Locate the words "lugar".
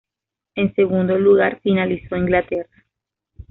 1.19-1.59